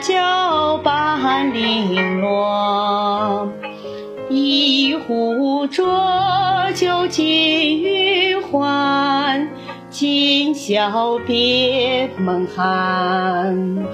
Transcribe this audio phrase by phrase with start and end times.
[0.00, 3.48] 交半零落。
[4.28, 5.86] 一壶浊
[6.74, 9.48] 酒尽余欢。
[9.90, 13.86] 今宵别梦寒，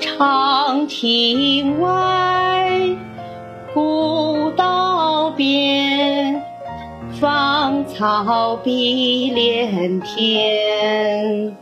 [0.00, 2.96] 长亭外，
[3.74, 6.42] 古道边，
[7.20, 11.54] 芳草碧连天。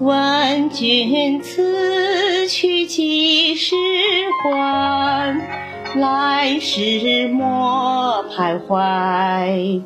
[0.00, 3.76] 问君此去几时
[4.42, 5.38] 还？
[5.94, 9.82] 来时莫徘徊。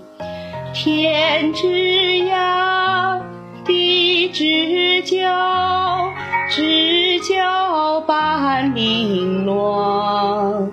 [0.72, 3.20] 天之涯，
[3.64, 6.12] 地之角，
[6.48, 10.70] 知交半零落。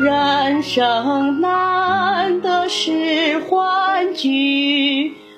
[0.00, 5.16] 人生难得是欢聚，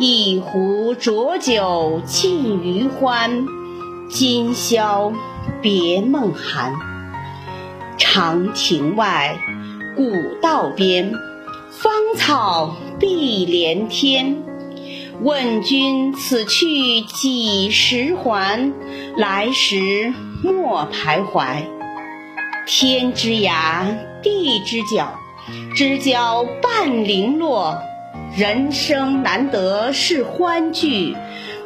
[0.00, 3.44] 一壶浊酒尽余欢，
[4.08, 5.12] 今宵
[5.60, 6.72] 别梦寒。
[7.98, 9.36] 长亭外，
[9.96, 11.12] 古道边，
[11.70, 14.36] 芳草碧连天。
[15.20, 18.72] 问君此去几时还？
[19.16, 20.14] 来时
[20.44, 21.64] 莫徘徊。
[22.68, 25.18] 天之涯，地之角，
[25.74, 27.76] 知交半零落。
[28.38, 31.16] 人生难得是欢聚，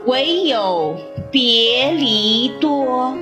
[0.07, 0.97] 唯有
[1.31, 3.15] 别离多。